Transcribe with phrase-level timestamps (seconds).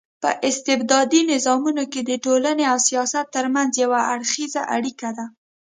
[0.21, 5.25] په استبدادي نظامونو کي د ټولني او سياست ترمنځ يو اړخېزه اړيکه ده